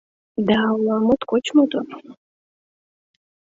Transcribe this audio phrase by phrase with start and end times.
[0.47, 1.85] Да ола— моткоч мотор.